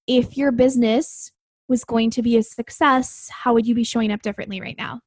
if 0.06 0.36
your 0.36 0.52
business 0.52 1.32
was 1.70 1.84
going 1.84 2.10
to 2.10 2.20
be 2.20 2.36
a 2.36 2.42
success, 2.42 3.30
how 3.32 3.54
would 3.54 3.66
you 3.66 3.74
be 3.74 3.84
showing 3.84 4.10
up 4.10 4.20
differently 4.20 4.60
right 4.60 4.76
now? 4.76 5.00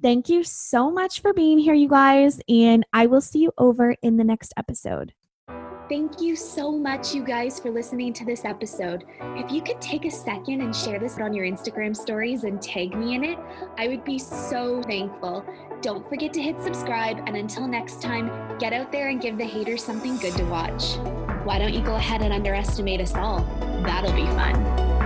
Thank 0.00 0.28
you 0.28 0.44
so 0.44 0.92
much 0.92 1.20
for 1.22 1.32
being 1.32 1.58
here, 1.58 1.74
you 1.74 1.88
guys, 1.88 2.40
and 2.48 2.86
I 2.92 3.06
will 3.06 3.22
see 3.22 3.40
you 3.40 3.52
over 3.58 3.96
in 4.02 4.16
the 4.18 4.22
next 4.22 4.54
episode. 4.56 5.12
Thank 5.88 6.20
you 6.20 6.36
so 6.36 6.70
much, 6.70 7.14
you 7.14 7.24
guys, 7.24 7.58
for 7.58 7.70
listening 7.70 8.12
to 8.12 8.24
this 8.26 8.44
episode. 8.44 9.04
If 9.20 9.50
you 9.50 9.62
could 9.62 9.80
take 9.80 10.04
a 10.04 10.10
second 10.10 10.60
and 10.60 10.76
share 10.76 11.00
this 11.00 11.18
on 11.18 11.32
your 11.32 11.46
Instagram 11.46 11.96
stories 11.96 12.44
and 12.44 12.60
tag 12.60 12.94
me 12.94 13.14
in 13.14 13.24
it, 13.24 13.38
I 13.78 13.88
would 13.88 14.04
be 14.04 14.18
so 14.18 14.82
thankful. 14.82 15.42
Don't 15.80 16.06
forget 16.06 16.34
to 16.34 16.42
hit 16.42 16.60
subscribe, 16.62 17.16
and 17.26 17.34
until 17.34 17.66
next 17.66 18.02
time, 18.02 18.58
get 18.58 18.74
out 18.74 18.92
there 18.92 19.08
and 19.08 19.22
give 19.22 19.38
the 19.38 19.46
haters 19.46 19.82
something 19.82 20.18
good 20.18 20.36
to 20.36 20.44
watch. 20.44 20.96
Why 21.44 21.58
don't 21.58 21.72
you 21.72 21.80
go 21.80 21.94
ahead 21.94 22.20
and 22.20 22.34
underestimate 22.34 23.00
us 23.00 23.14
all? 23.14 23.40
That'll 23.86 24.12
be 24.12 24.26
fun. 24.26 24.97